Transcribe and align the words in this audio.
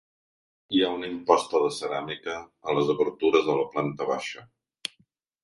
Hi 0.77 0.79
ha 0.85 0.93
una 0.99 1.09
imposta 1.15 1.61
de 1.63 1.67
ceràmica 1.81 2.39
a 2.41 2.75
les 2.79 2.91
obertures 2.95 3.47
de 3.51 3.59
la 3.61 3.69
planta 3.77 4.09
baixa. 4.15 4.47